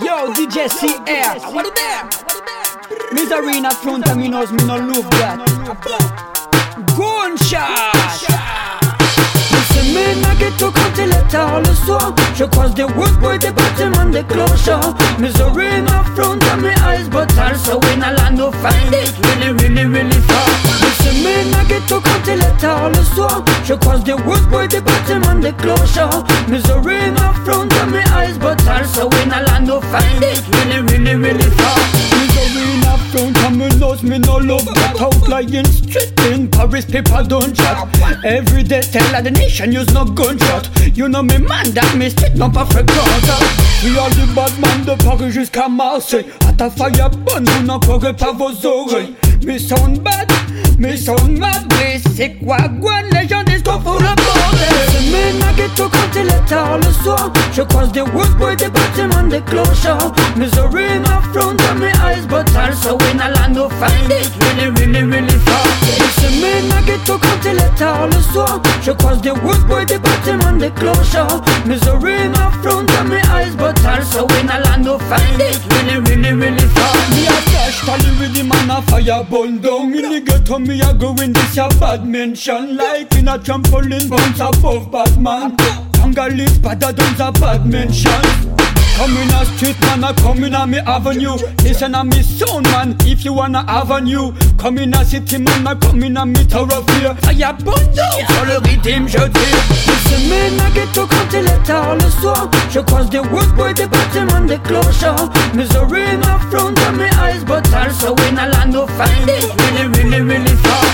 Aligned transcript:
Yo, 0.00 0.32
DJ 0.32 0.70
C-Air. 0.70 1.38
What 1.52 1.66
it 1.66 1.74
there? 1.74 2.08
Misery 3.12 3.58
in 3.58 3.70
front 3.70 4.08
of 4.08 4.16
me 4.16 4.28
knows 4.28 4.50
me 4.50 4.64
no 4.64 4.76
love 4.78 5.10
that. 5.10 5.36
Gunshot. 6.96 8.22
Mes 9.92 10.14
nuggets 10.14 10.62
au 10.62 10.70
quand 10.70 10.96
il 10.96 11.10
est 11.10 11.28
tard 11.28 11.60
le 11.60 11.74
soir 11.84 12.14
Je 12.34 12.44
croise 12.44 12.72
des 12.72 12.84
woodboys, 12.84 13.38
des 13.38 13.50
bâtiments, 13.50 14.06
des 14.06 14.22
clochards 14.22 14.94
Misery 15.18 15.66
in 15.66 15.86
front 16.14 16.42
of 16.42 16.62
my 16.62 16.72
eyes 16.86 17.08
But 17.10 17.30
also 17.36 17.78
in 17.92 18.02
a 18.02 18.12
land 18.14 18.40
of 18.40 18.54
find 18.62 18.94
it 18.94 19.12
really, 19.22 19.52
really, 19.52 19.71
soir 23.72 23.72
Je 23.72 23.74
croise 23.74 24.04
des 24.04 24.12
woodboys, 24.12 24.68
des 24.68 24.80
bâtiments, 24.80 25.40
des 25.40 25.52
clochards 25.52 26.24
Misery 26.48 27.08
in 27.08 27.16
front 27.44 27.72
of 27.72 27.88
my 27.90 28.02
eyes 28.14 28.38
But 28.38 28.60
also 28.68 29.08
in 29.22 29.32
a 29.32 29.42
land 29.42 29.70
of 29.70 29.84
find 29.84 30.22
it 30.22 30.42
really, 30.52 30.82
really, 30.82 31.14
really 31.14 31.50
far. 31.56 31.78
Misery 32.18 32.74
in 32.74 32.82
front 33.10 33.44
of 33.44 33.56
me 33.56 33.68
knows 33.78 34.02
me 34.02 34.18
no 34.18 34.36
love 34.36 34.64
that. 34.74 35.00
Outlying 35.00 35.66
street 35.66 36.12
in 36.32 36.48
Paris 36.48 36.84
people 36.84 37.24
don't 37.24 37.54
chat. 37.54 37.88
Every 38.24 38.62
day 38.62 38.82
tell 38.82 39.22
the 39.22 39.30
nation 39.30 39.72
use 39.72 39.92
no 39.92 40.04
gunshot. 40.04 40.68
You 40.94 41.08
know 41.08 41.22
me 41.22 41.38
man 41.38 41.70
that 41.72 41.96
me 41.96 42.10
street 42.10 42.34
non 42.34 42.50
pas 42.50 42.66
fréquente 42.66 43.62
We 43.84 43.98
are 43.98 44.10
the 44.10 44.26
bad 44.34 44.52
man 44.60 44.84
de 44.84 45.02
Paris 45.02 45.30
jusqu'à 45.30 45.68
Marseille 45.68 46.26
À 46.46 46.52
ta 46.52 46.70
faille 46.70 46.92
bonne 47.26 47.44
vous 47.44 47.62
n'encorez 47.64 48.12
pas 48.12 48.32
vos 48.32 48.52
oreilles 48.66 49.14
Me 49.44 49.58
sound 49.58 50.00
bad, 50.02 50.30
me 50.82 50.96
sound 50.96 51.38
mad 51.38 51.62
Mais 51.78 52.00
c'est 52.16 52.34
quoi 52.44 52.56
Gwen 52.80 53.06
les 53.12 53.28
gens 53.28 53.42
disent 53.44 53.62
qu'on 53.62 53.80
fout 53.80 54.00
le 54.00 54.14
bordel. 54.16 54.82
Nuggets 55.38 55.80
au 55.80 55.88
quand 55.88 56.20
il 56.20 56.26
est 56.26 56.48
tard 56.48 56.78
le 56.78 56.92
soir 57.02 57.32
Je 57.52 57.62
croise 57.62 57.92
des 57.92 58.00
woodboys, 58.00 58.56
des 58.56 58.68
bâtiments, 58.68 59.28
des 59.28 59.40
clochards. 59.42 60.12
Misery 60.36 60.86
in 60.96 61.04
front 61.32 61.60
of 61.60 61.78
my 61.78 61.92
eyes 62.04 62.26
But 62.26 62.50
also 62.56 62.98
in 63.12 63.20
a 63.20 63.30
land 63.30 63.56
of 63.56 63.72
find 63.74 64.10
it 64.10 64.30
really, 64.40 64.70
really, 64.70 65.02
really 65.04 65.38
far 65.46 65.62
mes 66.40 66.62
nuggets 66.68 67.10
au 67.10 67.18
quand 67.18 67.44
il 67.44 67.58
est 67.58 67.78
tard 67.78 68.06
le 68.06 68.32
soir 68.32 68.60
Je 68.82 68.90
croise 68.92 69.20
des 69.20 69.30
woodboys, 69.30 69.84
des 69.86 69.98
bâtiments, 69.98 70.58
des 70.58 70.70
clochards. 70.70 71.42
Misery 71.66 72.26
in 72.26 72.34
front 72.62 72.90
of 72.90 73.06
my 73.06 73.20
eyes 73.34 73.54
But 73.56 73.78
also 73.84 74.26
in 74.40 74.48
a 74.48 74.60
land 74.60 74.88
of 74.88 75.00
find 75.02 75.40
it 75.40 75.71
the 78.32 78.42
man 78.42 78.70
a 78.70 78.82
fire 78.82 79.24
burn 79.24 79.60
down. 79.60 79.94
In 79.94 80.10
the 80.10 80.20
ghetto 80.20 80.58
me 80.58 80.80
a 80.80 80.92
go 80.94 81.14
in 81.22 81.32
this 81.32 81.56
a 81.56 81.68
bad 81.80 82.06
mention 82.06 82.76
Like 82.76 83.14
in 83.14 83.28
a 83.28 83.38
trampoline 83.38 84.08
bounce 84.08 84.40
above 84.40 84.90
Batman 84.90 85.56
Hunger 85.96 86.28
live 86.34 86.62
better 86.62 86.92
than 86.92 87.16
the 87.16 87.30
bad 87.40 87.66
mention 87.66 88.61
A 89.02 89.44
street 89.44 89.80
man, 89.80 90.04
a 90.04 90.14
come 90.14 90.44
in 90.44 90.54
a 90.54 90.64
me 90.64 90.78
avenue. 90.78 91.34
Listen 91.64 91.96
a 91.96 92.04
me 92.04 92.22
sound 92.22 92.70
man, 92.70 92.96
if 93.00 93.24
you 93.24 93.32
wanna 93.32 93.64
avenue 93.66 94.32
Come 94.58 94.78
in 94.78 94.94
a 94.94 95.04
city 95.04 95.38
man, 95.38 95.66
a 95.66 95.74
come 95.74 96.04
in 96.04 96.16
a 96.16 96.24
me 96.24 96.44
thoroughfare. 96.44 97.14
Burn 97.64 97.82
down, 97.94 98.26
sur 98.30 98.44
le 98.46 98.58
rythme 98.62 99.08
je 99.08 99.18
tire 99.18 99.62
C'est 100.06 100.22
mes 100.28 100.50
nuggets 100.52 101.00
au 101.00 101.06
quand 101.06 101.32
il 101.32 101.46
est 101.46 101.62
tard 101.64 101.96
le 101.96 102.08
soir 102.20 102.48
Je 102.70 102.78
croise 102.78 103.10
des 103.10 103.18
woodboys, 103.18 103.74
des 103.74 103.86
bâtiments, 103.86 104.46
des 104.46 104.58
clochards 104.58 105.30
Misery 105.52 106.02
in 106.02 106.22
front 106.48 106.78
of 106.78 106.96
my 106.96 107.10
eyes 107.26 107.42
But 107.44 107.66
also 107.74 108.14
in 108.28 108.38
a 108.38 108.48
land 108.50 108.76
of 108.76 108.88
find 108.90 109.28
it 109.28 109.50
really, 109.58 109.88
really, 109.98 110.20
really 110.20 110.56
far. 110.62 110.84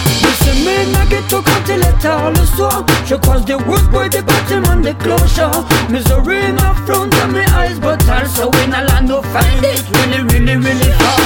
C'est 0.40 0.54
mes 0.64 0.86
nuggets 0.92 1.34
au 1.34 1.42
quand 1.42 1.68
il 1.68 1.80
est 1.80 2.00
tard 2.00 2.30
le 2.30 2.56
soir 2.56 2.86
Je 3.04 3.16
croise 3.16 3.44
des 3.44 3.54
woodboys, 3.54 4.08
des 4.08 4.22
bâtiments, 4.22 4.67
des 4.82 4.94
closure. 4.94 5.64
Misery 5.88 6.38
in 6.44 6.58
front 6.86 7.14
of 7.14 7.32
my 7.32 7.44
eyes 7.56 7.78
But 7.78 8.06
also 8.08 8.50
in 8.62 8.72
a 8.72 8.84
land 8.84 9.10
of 9.10 9.24
find 9.32 9.64
it 9.64 9.82
really, 9.94 10.22
really, 10.32 10.56
really 10.56 10.92
far 10.92 11.18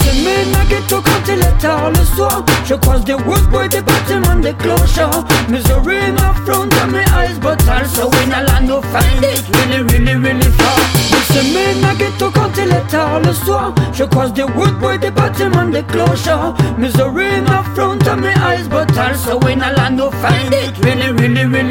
C'est 0.00 0.14
mes 0.24 0.44
nuggets 0.50 0.92
au 0.92 1.00
quand 1.00 1.24
il 1.28 1.40
est 1.40 1.58
tard 1.60 1.90
le 1.90 2.04
soir 2.16 2.44
Je 2.64 2.74
croise 2.74 3.04
des 3.04 3.14
woodboys, 3.14 3.68
des 3.68 3.80
bâtiments, 3.80 4.36
des 4.36 4.54
clochards 4.54 5.24
Misery 5.48 5.98
in 5.98 6.14
my 6.14 6.34
front 6.44 6.72
of 6.74 6.90
my 6.90 7.04
eyes 7.16 7.38
But 7.40 7.60
also 7.68 8.10
in 8.24 8.32
a 8.32 8.42
land 8.42 8.70
of 8.70 8.84
find 8.86 9.24
it 9.24 9.44
really, 9.54 9.82
really, 9.82 10.14
really 10.16 10.50
far 10.58 10.78
C'est 11.30 11.44
mes 11.44 11.74
nuggets 11.80 12.22
au 12.22 12.30
quand 12.30 12.50
il 12.56 12.72
est 12.72 12.90
tard 12.90 13.20
le 13.24 13.32
soir 13.32 13.72
Je 13.92 14.04
croise 14.04 14.32
des 14.32 14.42
woodboys, 14.42 14.98
des 14.98 15.10
bâtiments, 15.10 15.66
des 15.66 15.82
clochards 15.82 16.54
Misery 16.78 17.26
in 17.36 17.42
my 17.44 17.62
front 17.74 18.06
of 18.08 18.18
my 18.18 18.34
eyes 18.50 18.68
But 18.68 18.90
also 18.98 19.38
in 19.46 19.62
a 19.62 19.72
land 19.74 20.00
of 20.00 20.14
find 20.14 20.52
it 20.52 20.72
really, 20.84 21.12
really, 21.12 21.44
really 21.44 21.67